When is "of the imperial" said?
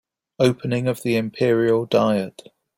0.87-1.85